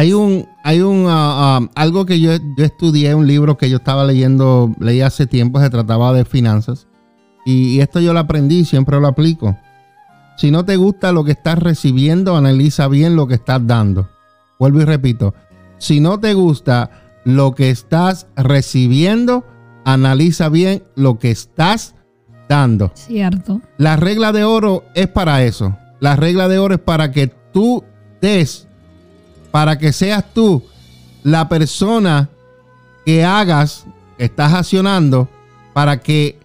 Hay 0.00 0.14
un, 0.14 0.48
hay 0.62 0.80
un 0.80 1.04
ah, 1.10 1.60
algo 1.74 2.06
que 2.06 2.18
yo, 2.20 2.32
yo, 2.56 2.64
estudié, 2.64 3.14
un 3.14 3.26
libro 3.26 3.58
que 3.58 3.68
yo 3.68 3.76
estaba 3.76 4.02
leyendo, 4.02 4.74
leí 4.80 5.02
hace 5.02 5.26
tiempo, 5.26 5.60
se 5.60 5.68
trataba 5.68 6.14
de 6.14 6.24
finanzas. 6.24 6.86
Y, 7.44 7.74
y 7.74 7.80
esto 7.82 8.00
yo 8.00 8.14
lo 8.14 8.20
aprendí 8.20 8.60
y 8.60 8.64
siempre 8.64 8.98
lo 8.98 9.08
aplico. 9.08 9.58
Si 10.38 10.50
no 10.50 10.64
te 10.64 10.76
gusta 10.76 11.12
lo 11.12 11.22
que 11.22 11.32
estás 11.32 11.58
recibiendo, 11.58 12.34
analiza 12.34 12.88
bien 12.88 13.14
lo 13.14 13.26
que 13.26 13.34
estás 13.34 13.66
dando. 13.66 14.08
Vuelvo 14.58 14.80
y 14.80 14.86
repito. 14.86 15.34
Si 15.76 16.00
no 16.00 16.18
te 16.18 16.32
gusta 16.32 16.90
lo 17.26 17.54
que 17.54 17.68
estás 17.68 18.26
recibiendo, 18.36 19.44
analiza 19.84 20.48
bien 20.48 20.82
lo 20.96 21.18
que 21.18 21.30
estás 21.30 21.94
dando. 22.48 22.90
Cierto. 22.94 23.60
La 23.76 23.96
regla 23.96 24.32
de 24.32 24.44
oro 24.44 24.82
es 24.94 25.08
para 25.08 25.44
eso. 25.44 25.76
La 26.00 26.16
regla 26.16 26.48
de 26.48 26.58
oro 26.58 26.76
es 26.76 26.80
para 26.80 27.12
que 27.12 27.26
tú 27.52 27.84
des, 28.22 28.66
para 29.50 29.78
que 29.78 29.92
seas 29.92 30.24
tú 30.32 30.62
la 31.22 31.48
persona 31.48 32.28
que 33.04 33.24
hagas, 33.24 33.86
estás 34.18 34.52
accionando, 34.52 35.28
para 35.72 36.00
que 36.00 36.38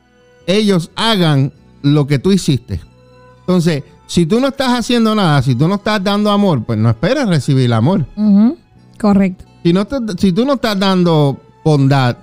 ellos 0.47 0.91
hagan 0.95 1.51
lo 1.81 2.07
que 2.07 2.19
tú 2.19 2.31
hiciste. 2.31 2.79
Entonces, 3.41 3.83
si 4.07 4.25
tú 4.25 4.39
no 4.39 4.47
estás 4.47 4.71
haciendo 4.71 5.15
nada, 5.15 5.41
si 5.41 5.55
tú 5.55 5.67
no 5.67 5.75
estás 5.75 6.03
dando 6.03 6.31
amor, 6.31 6.63
pues 6.63 6.77
no 6.79 6.89
esperes 6.89 7.27
recibir 7.27 7.73
amor. 7.73 8.05
Correcto. 8.99 9.45
Si, 9.63 9.73
no 9.73 9.87
si 10.17 10.31
tú 10.31 10.45
no 10.45 10.53
estás 10.53 10.79
dando 10.79 11.39
bondad, 11.63 12.17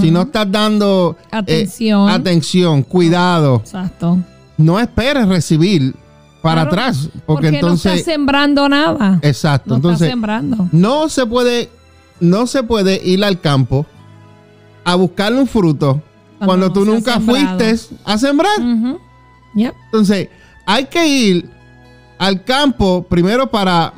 si 0.00 0.10
no 0.10 0.22
estás 0.22 0.50
dando 0.50 1.16
eh, 1.20 1.26
atención, 1.30 2.08
atención 2.10 2.82
cuidado, 2.82 3.56
Exacto. 3.56 4.18
no 4.58 4.78
esperes 4.78 5.26
recibir 5.26 5.94
para 6.42 6.62
atrás, 6.62 7.10
porque, 7.26 7.48
entonces 7.48 7.84
no 7.84 7.98
estás 7.98 8.12
sembrando 8.12 8.68
nada. 8.68 9.18
Exacto, 9.22 9.76
entonces 9.76 10.08
sembrando. 10.08 10.68
no 10.72 11.08
se 11.08 11.26
puede 11.26 11.70
no 12.20 12.46
se 12.46 12.62
puede 12.62 13.00
ir 13.04 13.24
al 13.24 13.40
campo 13.40 13.86
a 14.84 14.94
buscarle 14.94 15.40
un 15.40 15.46
fruto 15.46 16.02
cuando, 16.44 16.72
tú 16.72 16.84
nunca 16.84 17.20
fuiste 17.20 17.76
a 18.04 18.18
sembrar. 18.18 18.52
Entonces, 19.54 20.28
hay 20.66 20.86
que 20.86 21.06
ir 21.06 21.50
al 22.18 22.44
campo 22.44 23.06
primero 23.08 23.50
para 23.50 23.92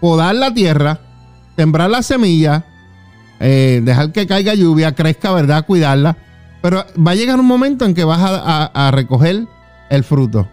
podar 0.00 0.34
la 0.34 0.52
tierra, 0.52 1.00
sembrar 1.56 1.90
la 1.90 2.02
semilla, 2.02 2.64
eh, 3.38 3.80
dejar 3.82 4.12
que 4.12 4.26
caiga 4.26 4.54
lluvia, 4.54 4.94
crezca, 4.94 5.32
¿verdad? 5.32 5.64
Cuidarla. 5.64 6.16
Pero 6.60 6.84
va 6.96 7.12
a 7.12 7.14
llegar 7.14 7.40
un 7.40 7.46
momento 7.46 7.86
en 7.86 7.94
que 7.94 8.04
vas 8.04 8.20
a, 8.22 8.90
recoger 8.90 9.46
el 9.88 10.04
fruto. 10.04 10.48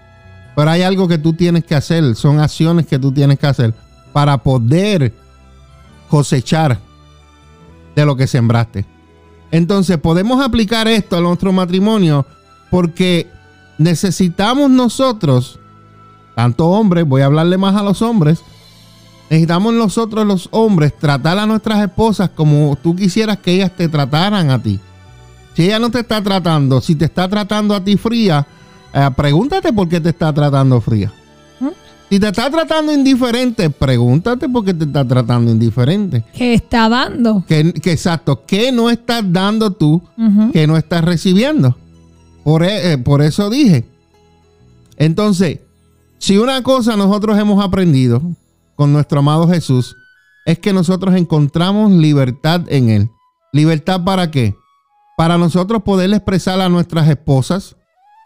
Pero 0.57 0.71
hay 0.71 0.81
algo 0.81 1.07
que 1.07 1.19
tú 1.19 1.33
tienes 1.33 1.65
que 1.65 1.75
hacer, 1.75 2.15
son 2.15 2.39
acciones 2.39 2.87
que 2.87 2.97
tú 2.97 3.11
tienes 3.11 3.37
que 3.37 3.45
hacer 3.45 3.75
para 4.11 4.39
poder 4.39 5.13
cosechar 6.09 6.79
de 7.95 8.03
lo 8.03 8.15
que 8.15 8.25
sembraste. 8.25 8.83
Entonces 9.51 9.99
podemos 9.99 10.43
aplicar 10.43 10.87
esto 10.87 11.15
a 11.15 11.21
nuestro 11.21 11.53
matrimonio 11.53 12.25
porque 12.71 13.29
necesitamos 13.77 14.71
nosotros, 14.71 15.59
tanto 16.33 16.65
hombres, 16.69 17.05
voy 17.07 17.21
a 17.21 17.25
hablarle 17.25 17.59
más 17.59 17.75
a 17.75 17.83
los 17.83 18.01
hombres, 18.01 18.41
Necesitamos 19.29 19.73
nosotros 19.75 20.25
los 20.25 20.47
hombres 20.51 20.97
tratar 20.97 21.37
a 21.37 21.45
nuestras 21.45 21.83
esposas 21.83 22.29
como 22.29 22.75
tú 22.81 22.95
quisieras 22.95 23.37
que 23.37 23.51
ellas 23.51 23.75
te 23.75 23.89
trataran 23.89 24.49
a 24.49 24.63
ti. 24.63 24.79
Si 25.53 25.65
ella 25.65 25.77
no 25.77 25.91
te 25.91 25.99
está 25.99 26.23
tratando, 26.23 26.81
si 26.81 26.95
te 26.95 27.05
está 27.05 27.27
tratando 27.27 27.75
a 27.75 27.83
ti 27.83 27.95
fría, 27.97 28.47
eh, 28.97 29.11
pregúntate 29.15 29.71
por 29.71 29.87
qué 29.87 30.01
te 30.01 30.09
está 30.09 30.33
tratando 30.33 30.81
fría. 30.81 31.11
¿Mm? 31.59 31.67
Si 32.09 32.19
te 32.19 32.27
está 32.27 32.49
tratando 32.49 32.91
indiferente, 32.91 33.69
pregúntate 33.69 34.49
por 34.49 34.65
qué 34.65 34.73
te 34.73 34.85
está 34.85 35.07
tratando 35.07 35.51
indiferente. 35.51 36.23
¿Qué 36.33 36.53
está 36.53 36.89
dando? 36.89 37.43
Que, 37.47 37.59
exacto, 37.59 38.45
¿qué 38.45 38.71
no 38.71 38.89
estás 38.89 39.23
dando 39.31 39.71
tú 39.71 40.01
que 40.51 40.65
no 40.67 40.77
estás 40.77 41.03
recibiendo? 41.03 41.77
Por, 42.43 42.63
e, 42.63 42.93
eh, 42.93 42.97
por 42.97 43.21
eso 43.21 43.49
dije. 43.49 43.85
Entonces, 44.97 45.59
si 46.17 46.37
una 46.37 46.63
cosa 46.63 46.95
nosotros 46.95 47.37
hemos 47.37 47.63
aprendido, 47.63 48.21
con 48.77 48.93
nuestro 48.93 49.19
amado 49.19 49.47
Jesús 49.49 49.95
es 50.45 50.59
que 50.59 50.71
nosotros 50.71 51.13
encontramos 51.15 51.91
libertad 51.91 52.61
en 52.69 52.89
Él. 52.89 53.09
¿Libertad 53.51 54.05
para 54.05 54.31
qué? 54.31 54.55
Para 55.17 55.37
nosotros 55.37 55.83
poder 55.83 56.13
expresar 56.13 56.61
a 56.61 56.69
nuestras 56.69 57.09
esposas 57.09 57.75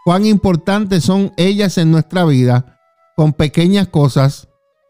cuán 0.04 0.26
importantes 0.26 1.04
son 1.04 1.32
ellas 1.38 1.78
en 1.78 1.92
nuestra 1.92 2.26
vida 2.26 2.80
con 3.16 3.34
pequeñas 3.34 3.88
cosas, 3.88 4.48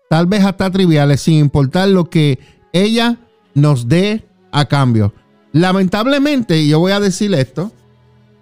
tal 0.09 0.25
vez 0.25 0.43
hasta 0.43 0.71
triviales, 0.71 1.21
sin 1.21 1.35
importar 1.35 1.89
lo 1.89 2.09
que 2.09 2.39
ella 2.73 3.17
nos 3.53 3.87
dé 3.87 4.25
a 4.51 4.65
cambio. 4.65 5.13
Lamentablemente, 5.53 6.65
yo 6.67 6.79
voy 6.79 6.93
a 6.93 6.99
decir 6.99 7.33
esto, 7.33 7.71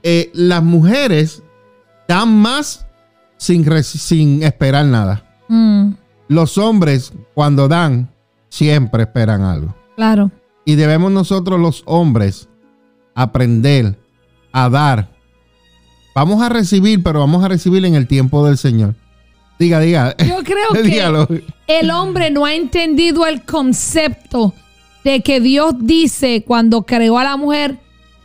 eh, 0.03 0.29
las 0.33 0.63
mujeres 0.63 1.43
dan 2.07 2.39
más 2.39 2.85
sin, 3.38 3.65
sin 3.83 4.43
esperar 4.43 4.85
nada. 4.85 5.23
Mm. 5.47 5.93
Los 6.27 6.57
hombres, 6.57 7.11
cuando 7.33 7.67
dan, 7.67 8.11
siempre 8.49 9.03
esperan 9.03 9.41
algo. 9.41 9.75
Claro. 9.95 10.31
Y 10.65 10.75
debemos 10.75 11.11
nosotros 11.11 11.59
los 11.59 11.83
hombres 11.85 12.47
aprender 13.15 13.97
a 14.51 14.69
dar. 14.69 15.18
Vamos 16.15 16.41
a 16.41 16.49
recibir, 16.49 17.03
pero 17.03 17.19
vamos 17.19 17.43
a 17.43 17.47
recibir 17.47 17.85
en 17.85 17.95
el 17.95 18.07
tiempo 18.07 18.45
del 18.45 18.57
Señor. 18.57 18.95
Diga, 19.59 19.79
diga. 19.79 20.15
Yo 20.17 20.43
creo 20.43 20.69
que 21.27 21.43
el 21.67 21.91
hombre 21.91 22.31
no 22.31 22.45
ha 22.45 22.53
entendido 22.53 23.25
el 23.25 23.43
concepto 23.43 24.53
de 25.03 25.21
que 25.21 25.39
Dios 25.39 25.75
dice 25.79 26.43
cuando 26.45 26.83
creó 26.83 27.17
a 27.19 27.23
la 27.23 27.37
mujer 27.37 27.77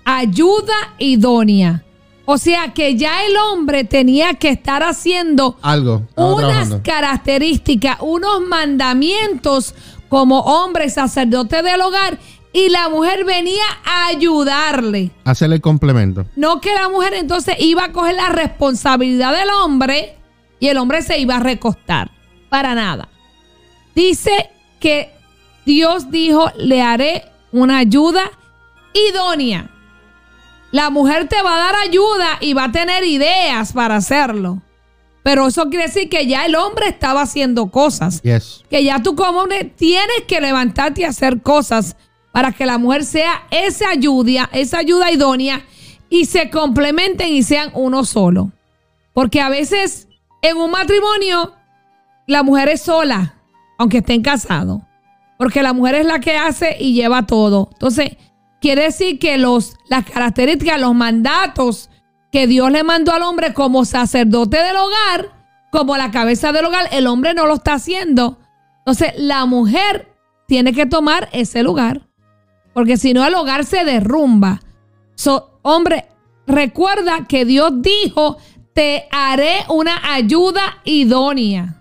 ayuda 0.05 0.75
idónea. 0.99 1.85
O 2.27 2.39
sea 2.39 2.73
que 2.73 2.97
ya 2.97 3.27
el 3.27 3.37
hombre 3.37 3.85
tenía 3.85 4.35
que 4.35 4.49
estar 4.49 4.83
haciendo 4.83 5.59
algo, 5.61 6.07
unas 6.15 6.77
características, 6.83 7.99
unos 8.01 8.41
mandamientos 8.41 9.75
como 10.09 10.41
hombre 10.41 10.89
sacerdote 10.89 11.63
del 11.63 11.83
hogar 11.83 12.19
y 12.55 12.69
la 12.69 12.89
mujer 12.89 13.25
venía 13.25 13.65
a 13.85 14.07
ayudarle. 14.07 15.11
Hacerle 15.25 15.61
complemento. 15.61 16.25
No 16.37 16.61
que 16.61 16.73
la 16.73 16.89
mujer 16.89 17.13
entonces 17.15 17.57
iba 17.59 17.87
a 17.87 17.93
coger 17.93 18.15
la 18.15 18.29
responsabilidad 18.29 19.37
del 19.37 19.51
hombre 19.51 20.17
y 20.61 20.69
el 20.69 20.79
hombre 20.79 21.03
se 21.03 21.19
iba 21.19 21.37
a 21.37 21.41
recostar. 21.41 22.13
Para 22.49 22.77
nada. 22.77 23.09
Dice 23.97 24.51
que 24.79 25.11
Dios 25.67 26.13
dijo, 26.13 26.49
le 26.57 26.81
haré 26.81 27.25
una 27.51 27.79
ayuda 27.79 28.31
idónea. 28.93 29.69
La 30.71 30.91
mujer 30.91 31.27
te 31.29 31.43
va 31.43 31.57
a 31.57 31.59
dar 31.59 31.75
ayuda 31.75 32.39
y 32.41 32.55
va 32.55 32.65
a 32.65 32.73
tener 32.73 33.03
ideas 33.03 33.73
para 33.73 33.97
hacerlo. 33.97 34.63
Pero 35.25 35.49
eso 35.49 35.69
quiere 35.71 35.87
decir 35.87 36.09
que 36.09 36.29
ya 36.29 36.47
el 36.47 36.55
hombre 36.55 36.87
estaba 36.87 37.23
haciendo 37.23 37.67
cosas. 37.67 38.23
Que 38.71 38.85
ya 38.85 39.03
tú 39.03 39.17
como 39.17 39.41
hombre 39.41 39.65
tienes 39.65 40.23
que 40.29 40.41
levantarte 40.41 41.01
y 41.01 41.05
hacer 41.05 41.43
cosas 41.43 41.97
para 42.35 42.53
que 42.53 42.67
la 42.67 42.77
mujer 42.77 43.07
sea 43.07 43.47
esa 43.51 43.89
ayuda, 43.89 44.51
esa 44.53 44.81
ayuda 44.81 45.11
idónea 45.11 45.65
y 46.11 46.27
se 46.27 46.51
complementen 46.51 47.33
y 47.33 47.43
sean 47.43 47.71
uno 47.73 48.05
solo. 48.05 48.53
Porque 49.15 49.41
a 49.41 49.49
veces 49.49 50.09
en 50.43 50.59
un 50.59 50.71
matrimonio 50.71 51.55
la 52.27 52.43
mujer 52.43 52.69
es 52.69 52.83
sola, 52.83 53.37
aunque 53.79 53.99
estén 53.99 54.21
casados. 54.21 54.83
Porque 55.39 55.63
la 55.63 55.73
mujer 55.73 55.95
es 55.95 56.07
la 56.07 56.21
que 56.21 56.37
hace 56.37 56.77
y 56.79 56.93
lleva 56.93 57.27
todo. 57.27 57.71
Entonces, 57.73 58.19
Quiere 58.65 58.85
decir 58.85 59.19
que 59.19 59.37
los, 59.37 59.77
las 59.91 60.07
características, 60.07 60.81
los 60.81 60.95
mandatos 60.95 61.91
que 62.33 62.47
Dios 62.47 62.71
le 62.71 62.83
mandó 62.83 63.13
al 63.13 63.21
hombre 63.21 63.53
como 63.53 63.85
sacerdote 63.85 64.57
del 64.57 64.75
hogar, 64.75 65.35
como 65.71 65.99
la 65.99 66.11
cabeza 66.11 66.51
del 66.51 66.65
hogar, 66.65 66.89
el 66.91 67.07
hombre 67.07 67.35
no 67.35 67.45
lo 67.45 67.57
está 67.57 67.75
haciendo. 67.75 68.39
Entonces, 68.79 69.13
la 69.19 69.45
mujer 69.45 70.17
tiene 70.49 70.73
que 70.73 70.87
tomar 70.87 71.29
ese 71.33 71.63
lugar. 71.63 72.09
Porque 72.75 72.97
si 72.97 73.15
no, 73.15 73.25
el 73.25 73.35
hogar 73.35 73.65
se 73.65 73.85
derrumba. 73.85 74.61
So, 75.15 75.59
hombre, 75.63 76.07
recuerda 76.47 77.27
que 77.27 77.45
Dios 77.45 77.71
dijo, 77.81 78.37
te 78.75 79.07
haré 79.11 79.65
una 79.69 80.13
ayuda 80.13 80.79
idónea. 80.85 81.81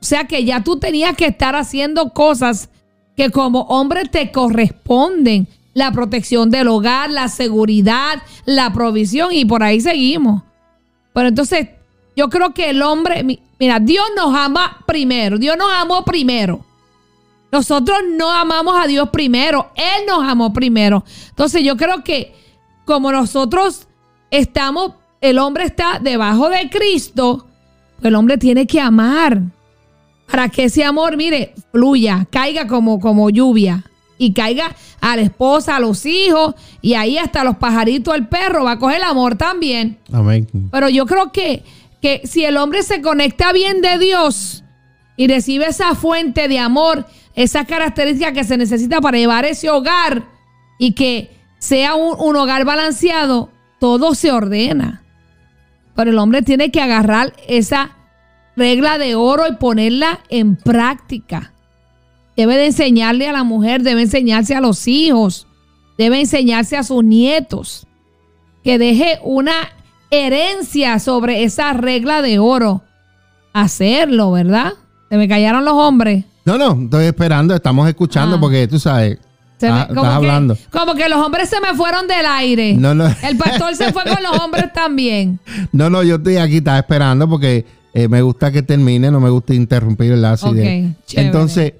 O 0.00 0.04
sea 0.04 0.26
que 0.26 0.44
ya 0.44 0.62
tú 0.62 0.78
tenías 0.78 1.16
que 1.16 1.26
estar 1.26 1.56
haciendo 1.56 2.10
cosas 2.10 2.70
que 3.16 3.30
como 3.30 3.62
hombre 3.62 4.04
te 4.04 4.30
corresponden 4.30 5.48
la 5.72 5.90
protección 5.92 6.50
del 6.50 6.68
hogar, 6.68 7.10
la 7.10 7.28
seguridad, 7.28 8.22
la 8.44 8.72
provisión 8.72 9.32
y 9.32 9.44
por 9.44 9.62
ahí 9.62 9.80
seguimos. 9.80 10.42
Pero 11.12 11.28
entonces 11.28 11.68
yo 12.16 12.28
creo 12.28 12.54
que 12.54 12.70
el 12.70 12.82
hombre, 12.82 13.24
mira, 13.58 13.80
Dios 13.80 14.04
nos 14.16 14.34
ama 14.34 14.78
primero, 14.86 15.38
Dios 15.38 15.56
nos 15.56 15.72
amó 15.72 16.04
primero. 16.04 16.64
Nosotros 17.54 17.98
no 18.18 18.32
amamos 18.32 18.74
a 18.76 18.88
Dios 18.88 19.10
primero, 19.10 19.70
Él 19.76 20.06
nos 20.08 20.28
amó 20.28 20.52
primero. 20.52 21.04
Entonces 21.28 21.62
yo 21.62 21.76
creo 21.76 22.02
que 22.02 22.34
como 22.84 23.12
nosotros 23.12 23.86
estamos, 24.28 24.94
el 25.20 25.38
hombre 25.38 25.62
está 25.62 26.00
debajo 26.02 26.50
de 26.50 26.68
Cristo, 26.68 27.46
pues 27.94 28.06
el 28.06 28.16
hombre 28.16 28.38
tiene 28.38 28.66
que 28.66 28.80
amar 28.80 29.40
para 30.28 30.48
que 30.48 30.64
ese 30.64 30.82
amor, 30.82 31.16
mire, 31.16 31.54
fluya, 31.70 32.26
caiga 32.28 32.66
como, 32.66 32.98
como 32.98 33.30
lluvia 33.30 33.84
y 34.18 34.32
caiga 34.32 34.74
a 35.00 35.14
la 35.14 35.22
esposa, 35.22 35.76
a 35.76 35.80
los 35.80 36.04
hijos 36.06 36.56
y 36.82 36.94
ahí 36.94 37.18
hasta 37.18 37.44
los 37.44 37.56
pajaritos, 37.58 38.16
el 38.16 38.26
perro 38.26 38.64
va 38.64 38.72
a 38.72 38.78
coger 38.80 38.96
el 38.96 39.04
amor 39.04 39.36
también. 39.36 39.96
Amén. 40.12 40.48
Pero 40.72 40.88
yo 40.88 41.06
creo 41.06 41.30
que, 41.30 41.62
que 42.02 42.22
si 42.24 42.44
el 42.44 42.56
hombre 42.56 42.82
se 42.82 43.00
conecta 43.00 43.52
bien 43.52 43.80
de 43.80 43.96
Dios 43.98 44.64
y 45.16 45.28
recibe 45.28 45.68
esa 45.68 45.94
fuente 45.94 46.48
de 46.48 46.58
amor, 46.58 47.06
esa 47.34 47.64
característica 47.64 48.32
que 48.32 48.44
se 48.44 48.56
necesita 48.56 49.00
para 49.00 49.18
llevar 49.18 49.44
ese 49.44 49.70
hogar 49.70 50.24
y 50.78 50.92
que 50.92 51.36
sea 51.58 51.94
un, 51.94 52.16
un 52.18 52.36
hogar 52.36 52.64
balanceado, 52.64 53.50
todo 53.80 54.14
se 54.14 54.30
ordena. 54.32 55.02
Pero 55.94 56.10
el 56.10 56.18
hombre 56.18 56.42
tiene 56.42 56.70
que 56.70 56.80
agarrar 56.80 57.32
esa 57.48 57.92
regla 58.56 58.98
de 58.98 59.14
oro 59.14 59.46
y 59.48 59.56
ponerla 59.56 60.20
en 60.28 60.56
práctica. 60.56 61.52
Debe 62.36 62.56
de 62.56 62.66
enseñarle 62.66 63.28
a 63.28 63.32
la 63.32 63.44
mujer, 63.44 63.82
debe 63.82 64.02
enseñarse 64.02 64.54
a 64.54 64.60
los 64.60 64.88
hijos, 64.88 65.46
debe 65.96 66.20
enseñarse 66.20 66.76
a 66.76 66.82
sus 66.82 67.04
nietos. 67.04 67.86
Que 68.62 68.78
deje 68.78 69.18
una 69.22 69.54
herencia 70.10 70.98
sobre 70.98 71.44
esa 71.44 71.72
regla 71.74 72.22
de 72.22 72.38
oro. 72.38 72.82
Hacerlo, 73.52 74.32
¿verdad? 74.32 74.72
Se 75.10 75.16
me 75.16 75.28
callaron 75.28 75.64
los 75.64 75.74
hombres. 75.74 76.24
No, 76.44 76.58
no, 76.58 76.84
estoy 76.84 77.06
esperando, 77.06 77.54
estamos 77.54 77.88
escuchando 77.88 78.36
ah. 78.36 78.40
porque 78.40 78.68
tú 78.68 78.78
sabes, 78.78 79.18
como 79.88 80.04
hablando. 80.04 80.56
como 80.70 80.94
que 80.94 81.08
los 81.08 81.18
hombres 81.24 81.48
se 81.48 81.60
me 81.60 81.74
fueron 81.74 82.06
del 82.06 82.26
aire. 82.26 82.74
No, 82.74 82.94
no. 82.94 83.06
El 83.22 83.36
pastor 83.36 83.74
se 83.76 83.92
fue 83.92 84.04
con 84.04 84.22
los 84.22 84.38
hombres 84.40 84.72
también. 84.74 85.40
No, 85.72 85.88
no, 85.88 86.02
yo 86.02 86.16
estoy 86.16 86.36
aquí, 86.36 86.58
estaba 86.58 86.78
esperando 86.78 87.28
porque 87.28 87.64
eh, 87.94 88.08
me 88.08 88.22
gusta 88.22 88.52
que 88.52 88.62
termine, 88.62 89.10
no 89.10 89.20
me 89.20 89.30
gusta 89.30 89.54
interrumpir 89.54 90.12
el 90.12 90.24
okay, 90.24 90.94
Entonces, 91.12 91.74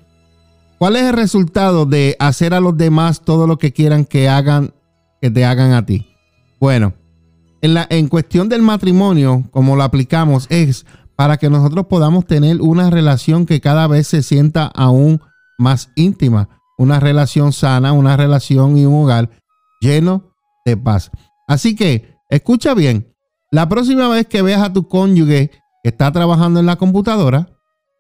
¿cuál 0.78 0.97
es 0.97 1.02
el 1.02 1.12
resultado 1.12 1.85
de 1.87 2.16
hacer 2.18 2.54
a 2.54 2.61
los 2.61 2.76
demás 2.76 3.21
todo 3.23 3.47
lo 3.47 3.59
que 3.59 3.73
quieran 3.73 4.04
que 4.04 4.28
hagan, 4.28 4.73
que 5.21 5.30
te 5.30 5.44
hagan 5.44 5.73
a 5.73 5.85
ti? 5.85 6.06
Bueno, 6.59 6.94
en, 7.61 7.75
la, 7.75 7.87
en 7.90 8.09
cuestión 8.09 8.49
del 8.49 8.62
matrimonio, 8.62 9.44
como 9.50 9.76
lo 9.76 9.83
aplicamos, 9.83 10.47
es 10.50 10.87
para 11.16 11.37
que 11.37 11.50
nosotros 11.50 11.87
podamos 11.87 12.26
tener 12.26 12.61
una 12.61 12.90
relación 12.90 13.47
que 13.47 13.61
cada 13.61 13.87
vez 13.87 14.06
se 14.06 14.23
sienta 14.23 14.66
aún 14.66 15.21
más 15.59 15.90
íntima 15.94 16.49
una 16.76 17.00
relación 17.00 17.52
sana, 17.52 17.92
una 17.92 18.16
relación 18.16 18.76
y 18.76 18.87
un 18.87 19.04
hogar 19.04 19.30
lleno 19.80 20.35
de 20.64 20.76
paz. 20.76 21.11
Así 21.47 21.76
que, 21.76 22.18
escucha 22.30 22.75
bien, 22.75 23.12
la 23.50 23.68
próxima 23.68 24.09
vez 24.09 24.26
que 24.26 24.42
veas 24.42 24.62
a 24.62 24.73
tu 24.73 24.88
cónyuge 24.88 25.50
que 25.83 25.88
está 25.88 26.11
trabajando 26.12 26.61
en 26.61 26.66
la 26.66 26.76
computadora, 26.76 27.49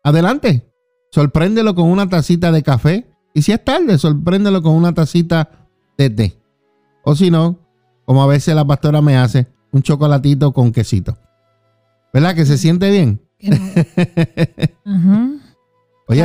adelante, 0.02 0.72
sorpréndelo 1.12 1.74
con 1.74 1.88
una 1.88 2.08
tacita 2.08 2.50
de 2.50 2.62
café 2.62 3.10
y 3.34 3.42
si 3.42 3.52
es 3.52 3.64
tarde, 3.64 3.98
sorpréndelo 3.98 4.62
con 4.62 4.74
una 4.74 4.94
tacita 4.94 5.68
de 5.96 6.10
té. 6.10 6.42
O 7.04 7.14
si 7.14 7.30
no, 7.30 7.58
como 8.04 8.22
a 8.22 8.26
veces 8.26 8.54
la 8.54 8.64
pastora 8.64 9.00
me 9.02 9.16
hace, 9.16 9.46
un 9.70 9.82
chocolatito 9.82 10.52
con 10.52 10.72
quesito. 10.72 11.16
¿Verdad 12.14 12.34
que 12.36 12.46
se 12.46 12.56
siente 12.58 12.92
bien? 12.92 13.20
Oye, 16.06 16.22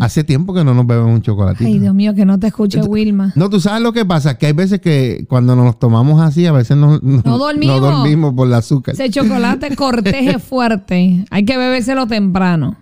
hace, 0.00 0.24
tiempo 0.24 0.52
que 0.52 0.64
no 0.64 0.74
nos 0.74 0.84
bebemos 0.86 1.12
un 1.12 1.22
chocolatito. 1.22 1.68
Ay, 1.68 1.78
Dios 1.78 1.94
mío, 1.94 2.14
que 2.16 2.24
no 2.24 2.40
te 2.40 2.48
escuche 2.48 2.80
Wilma. 2.80 3.32
No, 3.36 3.48
tú 3.48 3.60
sabes 3.60 3.80
lo 3.80 3.92
que 3.92 4.04
pasa, 4.04 4.38
que 4.38 4.46
hay 4.46 4.54
veces 4.54 4.80
que 4.80 5.26
cuando 5.28 5.54
nos 5.54 5.78
tomamos 5.78 6.20
así, 6.20 6.46
a 6.46 6.52
veces 6.52 6.76
no, 6.76 6.98
no, 7.00 7.38
dormimos. 7.38 8.34
por 8.34 8.48
el 8.48 8.54
azúcar. 8.54 8.94
Ese 8.94 9.08
chocolate 9.08 9.76
corteje 9.76 10.40
fuerte. 10.40 11.24
Hay 11.30 11.44
que 11.44 11.56
bebérselo 11.56 12.08
temprano. 12.08 12.76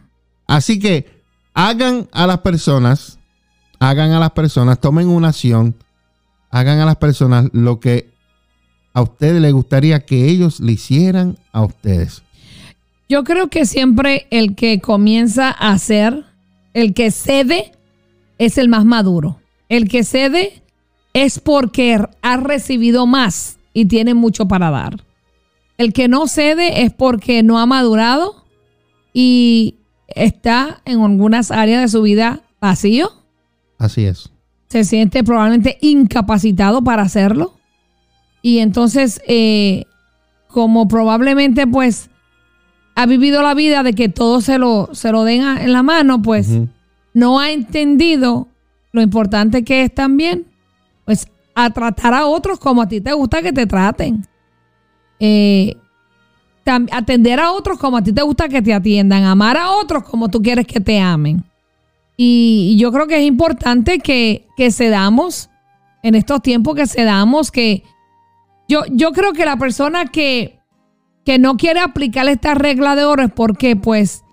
Así 0.46 0.78
que 0.78 1.22
hagan 1.52 2.08
a 2.12 2.26
las 2.26 2.38
personas, 2.38 3.18
hagan 3.78 4.12
a 4.12 4.20
las 4.20 4.30
personas, 4.30 4.80
tomen 4.80 5.08
una 5.08 5.28
acción, 5.28 5.74
hagan 6.50 6.78
a 6.78 6.86
las 6.86 6.96
personas 6.96 7.50
lo 7.52 7.78
que 7.78 8.10
a 8.94 9.02
ustedes 9.02 9.42
les 9.42 9.52
gustaría 9.52 10.06
que 10.06 10.30
ellos 10.30 10.60
le 10.60 10.72
hicieran 10.72 11.36
a 11.52 11.62
ustedes. 11.62 12.22
Yo 13.08 13.24
creo 13.24 13.48
que 13.48 13.64
siempre 13.64 14.26
el 14.30 14.54
que 14.54 14.80
comienza 14.80 15.48
a 15.48 15.72
hacer 15.72 16.24
el 16.74 16.92
que 16.92 17.10
cede 17.10 17.72
es 18.36 18.58
el 18.58 18.68
más 18.68 18.84
maduro. 18.84 19.40
El 19.70 19.88
que 19.88 20.04
cede 20.04 20.62
es 21.14 21.40
porque 21.40 21.98
ha 22.22 22.36
recibido 22.36 23.06
más 23.06 23.58
y 23.72 23.86
tiene 23.86 24.12
mucho 24.12 24.46
para 24.46 24.70
dar. 24.70 25.04
El 25.78 25.92
que 25.92 26.08
no 26.08 26.26
cede 26.26 26.82
es 26.82 26.92
porque 26.92 27.42
no 27.42 27.58
ha 27.58 27.66
madurado 27.66 28.44
y 29.14 29.76
está 30.08 30.82
en 30.84 31.00
algunas 31.00 31.50
áreas 31.50 31.80
de 31.82 31.88
su 31.88 32.02
vida 32.02 32.42
vacío. 32.60 33.10
Así 33.78 34.04
es. 34.04 34.30
Se 34.68 34.84
siente 34.84 35.24
probablemente 35.24 35.78
incapacitado 35.80 36.82
para 36.84 37.02
hacerlo. 37.02 37.54
Y 38.42 38.58
entonces, 38.58 39.22
eh, 39.26 39.84
como 40.48 40.88
probablemente 40.88 41.66
pues 41.66 42.10
ha 42.98 43.06
vivido 43.06 43.42
la 43.44 43.54
vida 43.54 43.84
de 43.84 43.92
que 43.92 44.08
todo 44.08 44.40
se 44.40 44.58
lo, 44.58 44.88
se 44.90 45.12
lo 45.12 45.22
den 45.22 45.42
en 45.42 45.72
la 45.72 45.84
mano, 45.84 46.20
pues 46.20 46.48
no 47.14 47.38
ha 47.38 47.52
entendido 47.52 48.48
lo 48.90 49.00
importante 49.00 49.62
que 49.62 49.84
es 49.84 49.94
también, 49.94 50.46
pues 51.04 51.28
a 51.54 51.70
tratar 51.70 52.12
a 52.12 52.26
otros 52.26 52.58
como 52.58 52.82
a 52.82 52.88
ti 52.88 53.00
te 53.00 53.12
gusta 53.12 53.40
que 53.40 53.52
te 53.52 53.68
traten. 53.68 54.26
Eh, 55.20 55.76
atender 56.64 57.38
a 57.38 57.52
otros 57.52 57.78
como 57.78 57.98
a 57.98 58.02
ti 58.02 58.12
te 58.12 58.22
gusta 58.22 58.48
que 58.48 58.62
te 58.62 58.74
atiendan, 58.74 59.22
amar 59.22 59.56
a 59.56 59.70
otros 59.70 60.02
como 60.02 60.28
tú 60.28 60.42
quieres 60.42 60.66
que 60.66 60.80
te 60.80 60.98
amen. 60.98 61.44
Y, 62.16 62.76
yo 62.80 62.90
creo 62.90 63.06
que 63.06 63.18
es 63.18 63.24
importante 63.24 64.00
que, 64.00 64.44
que 64.56 64.72
se 64.72 64.88
damos, 64.88 65.50
en 66.02 66.16
estos 66.16 66.42
tiempos 66.42 66.74
que 66.74 66.88
se 66.88 67.04
damos, 67.04 67.52
que 67.52 67.84
yo, 68.66 68.82
yo 68.90 69.12
creo 69.12 69.32
que 69.34 69.44
la 69.44 69.56
persona 69.56 70.06
que, 70.06 70.57
que 71.28 71.38
no 71.38 71.58
quiere 71.58 71.80
aplicar 71.80 72.26
esta 72.26 72.54
regla 72.54 72.96
de 72.96 73.04
oro 73.04 73.22
es 73.22 73.30
porque 73.30 73.76
pues 73.76 74.24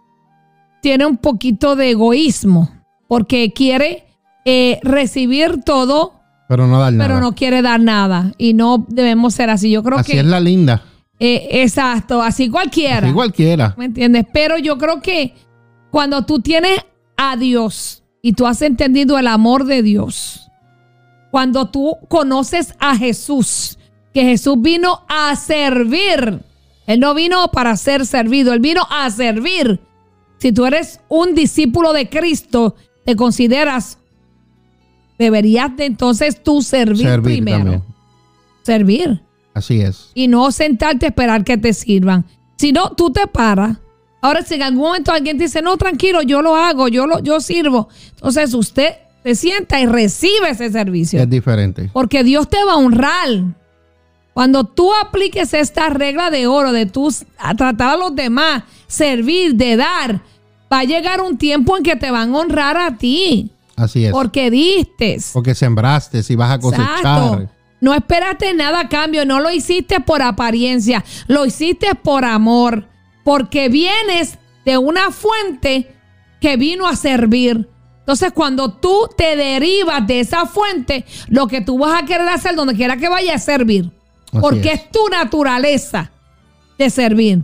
tiene 0.81 1.05
un 1.05 1.17
poquito 1.17 1.75
de 1.75 1.89
egoísmo, 1.89 2.71
porque 3.09 3.51
quiere 3.51 4.05
eh, 4.45 4.79
recibir 4.81 5.61
todo, 5.65 6.13
pero 6.47 6.67
no 6.67 6.79
dar 6.79 6.93
nada. 6.93 7.09
Pero 7.09 7.19
no 7.19 7.35
quiere 7.35 7.61
dar 7.61 7.81
nada 7.81 8.31
y 8.37 8.53
no 8.53 8.85
debemos 8.87 9.33
ser 9.33 9.49
así. 9.49 9.69
Yo 9.69 9.83
creo 9.83 9.97
que 9.97 10.01
así 10.03 10.17
es 10.19 10.25
la 10.25 10.39
linda. 10.39 10.83
Eh, 11.19 11.49
exacto, 11.63 12.21
así 12.21 12.49
cualquiera. 12.49 13.07
Así 13.07 13.13
cualquiera. 13.13 13.75
¿Me 13.77 13.83
entiendes? 13.83 14.25
Pero 14.31 14.57
yo 14.57 14.77
creo 14.77 15.01
que 15.01 15.33
cuando 15.91 16.25
tú 16.25 16.39
tienes 16.39 16.79
a 17.17 17.35
Dios 17.35 18.03
y 18.21 18.31
tú 18.31 18.47
has 18.47 18.61
entendido 18.61 19.19
el 19.19 19.27
amor 19.27 19.65
de 19.65 19.83
Dios, 19.83 20.49
cuando 21.29 21.65
tú 21.65 21.97
conoces 22.07 22.73
a 22.79 22.95
Jesús, 22.95 23.79
que 24.13 24.21
Jesús 24.21 24.55
vino 24.61 25.01
a 25.09 25.35
servir 25.35 26.39
él 26.87 26.99
no 26.99 27.13
vino 27.13 27.51
para 27.51 27.75
ser 27.77 28.05
servido, 28.05 28.53
él 28.53 28.59
vino 28.59 28.81
a 28.89 29.09
servir. 29.09 29.79
Si 30.37 30.51
tú 30.51 30.65
eres 30.65 30.99
un 31.07 31.33
discípulo 31.33 31.93
de 31.93 32.09
Cristo, 32.09 32.75
te 33.05 33.15
consideras, 33.15 33.97
deberías 35.17 35.75
de 35.77 35.85
entonces 35.85 36.43
tú 36.43 36.61
servir, 36.61 37.21
primero. 37.21 37.83
Servir. 38.63 39.21
Así 39.53 39.81
es. 39.81 40.11
Y 40.13 40.27
no 40.27 40.51
sentarte 40.51 41.05
a 41.05 41.09
esperar 41.09 41.43
que 41.43 41.57
te 41.57 41.73
sirvan. 41.73 42.25
Si 42.57 42.71
no, 42.71 42.91
tú 42.91 43.11
te 43.11 43.25
paras. 43.27 43.77
Ahora, 44.21 44.43
si 44.43 44.55
en 44.55 44.63
algún 44.63 44.83
momento 44.83 45.11
alguien 45.11 45.37
dice, 45.37 45.61
no, 45.61 45.77
tranquilo, 45.77 46.21
yo 46.23 46.41
lo 46.41 46.55
hago, 46.55 46.87
yo, 46.87 47.05
lo, 47.05 47.19
yo 47.19 47.39
sirvo. 47.39 47.89
Entonces 48.15 48.53
usted 48.53 48.95
se 49.23 49.35
sienta 49.35 49.79
y 49.79 49.85
recibe 49.85 50.49
ese 50.49 50.71
servicio. 50.71 51.21
Es 51.21 51.29
diferente. 51.29 51.89
Porque 51.93 52.23
Dios 52.23 52.49
te 52.49 52.57
va 52.63 52.73
a 52.73 52.77
honrar. 52.77 53.29
Cuando 54.35 54.65
tú 54.65 54.93
apliques 54.93 55.53
esta 55.53 55.87
regla 55.87 56.29
de 56.29 56.45
oro 56.45 56.73
de 56.73 56.85
tú 56.85 57.09
tratar 57.57 57.91
a 57.91 57.95
los 57.95 58.13
demás, 58.13 58.63
servir, 58.85 59.55
de 59.55 59.77
dar, 59.77 60.19
va 60.71 60.79
a 60.79 60.83
llegar 60.83 61.21
un 61.21 61.37
tiempo 61.37 61.77
en 61.77 61.83
que 61.83 61.95
te 61.95 62.11
van 62.11 62.35
a 62.35 62.39
honrar 62.39 62.75
a 62.75 62.97
ti. 62.97 63.49
Así 63.77 64.03
es. 64.03 64.11
Porque 64.11 64.51
diste. 64.51 65.19
Porque 65.31 65.55
sembraste 65.55 66.21
y 66.27 66.35
vas 66.35 66.51
a 66.51 66.59
cosechar. 66.59 67.49
No 67.79 67.93
esperaste 67.93 68.53
nada 68.53 68.81
a 68.81 68.89
cambio, 68.89 69.25
no 69.25 69.39
lo 69.39 69.49
hiciste 69.51 70.01
por 70.01 70.21
apariencia, 70.21 71.05
lo 71.27 71.45
hiciste 71.45 71.95
por 71.95 72.25
amor, 72.25 72.89
porque 73.23 73.69
vienes 73.69 74.37
de 74.65 74.77
una 74.77 75.11
fuente 75.11 75.95
que 76.41 76.57
vino 76.57 76.87
a 76.87 76.97
servir. 76.97 77.69
Entonces, 77.99 78.33
cuando 78.33 78.73
tú 78.73 79.07
te 79.15 79.37
derivas 79.37 80.05
de 80.05 80.19
esa 80.19 80.45
fuente, 80.45 81.05
lo 81.29 81.47
que 81.47 81.61
tú 81.61 81.77
vas 81.79 82.03
a 82.03 82.05
querer 82.05 82.27
hacer 82.27 82.55
donde 82.55 82.75
quiera 82.75 82.97
que 82.97 83.07
vaya 83.07 83.35
es 83.35 83.43
servir 83.45 83.94
porque 84.41 84.73
es. 84.73 84.91
tu 84.91 85.07
naturaleza 85.09 86.11
de 86.77 86.89
servir. 86.89 87.43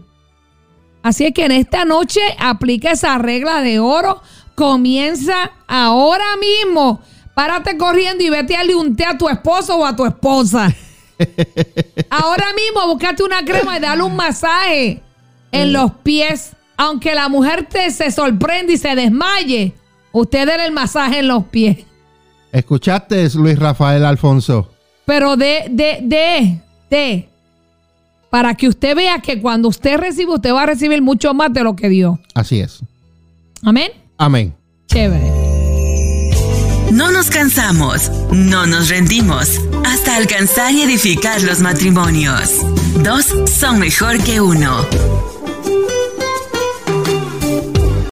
Así 1.04 1.26
es 1.26 1.34
que 1.34 1.46
en 1.46 1.52
esta 1.52 1.86
noche 1.86 2.22
aplica 2.38 2.92
esa 2.92 3.18
regla 3.18 3.62
de 3.62 3.80
oro. 3.80 4.22
Comienza 4.56 5.52
ahora 5.68 6.38
mismo. 6.38 7.02
Párate 7.34 7.78
corriendo 7.78 8.24
y 8.24 8.30
vete 8.30 8.56
a 8.56 8.62
unté 8.78 9.06
a 9.06 9.18
tu 9.18 9.28
esposo 9.28 9.78
o 9.78 9.86
a 9.86 9.96
tu 9.96 10.06
esposa. 10.06 10.74
ahora 12.10 12.48
mismo 12.54 12.88
búscate 12.88 13.24
una 13.24 13.44
crema 13.44 13.78
y 13.78 13.80
dale 13.80 14.04
un 14.04 14.16
masaje 14.16 15.02
en 15.52 15.74
los 15.74 15.92
pies. 16.04 16.54
Aunque 16.78 17.16
la 17.16 17.30
mujer 17.30 17.68
te 17.70 17.90
se 17.92 18.12
sorprende 18.12 18.74
y 18.74 18.78
se 18.78 18.96
desmaye, 18.96 19.74
usted 20.12 20.48
dé 20.48 20.66
el 20.66 20.72
masaje 20.72 21.20
en 21.20 21.28
los 21.28 21.46
pies. 21.46 21.86
¿Escuchaste, 22.52 23.30
Luis 23.36 23.58
Rafael 23.58 24.04
Alfonso? 24.04 24.70
Pero 25.06 25.38
de, 25.38 25.66
de, 25.70 26.00
de, 26.04 26.62
para 28.30 28.56
que 28.56 28.68
usted 28.68 28.96
vea 28.96 29.20
que 29.20 29.42
cuando 29.42 29.68
usted 29.68 29.98
recibe, 29.98 30.34
usted 30.34 30.54
va 30.54 30.64
a 30.64 30.66
recibir 30.66 31.02
mucho 31.02 31.34
más 31.34 31.52
de 31.54 31.64
lo 31.64 31.76
que 31.76 31.90
dio. 31.90 32.20
Así 32.34 32.60
es. 32.60 32.80
Amén. 33.64 33.92
Amén. 34.18 34.54
Chévere. 34.88 35.32
No 36.92 37.12
nos 37.12 37.30
cansamos, 37.30 38.12
no 38.32 38.68
nos 38.68 38.90
rendimos. 38.90 39.60
Hasta 39.86 40.02
hasta 40.02 40.16
alcanzar 40.16 40.74
y 40.74 40.82
edificar 40.82 41.42
los 41.44 41.60
matrimonios. 41.60 42.56
Dos 43.04 43.26
son 43.46 43.80
mejor 43.80 44.18
que 44.24 44.42
uno. 44.42 44.86